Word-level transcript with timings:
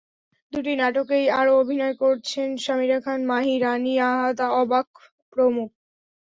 দুটি 0.53 0.73
নাটকেই 0.75 1.25
আরও 1.39 1.51
অভিনয় 1.61 1.95
করছেন 2.03 2.49
সামিরা 2.63 2.97
খান 3.05 3.19
মাহি, 3.27 3.53
রানী 3.65 3.93
আহাদ, 4.09 4.37
অবাক 4.61 4.87
প্রমুখ। 5.33 5.69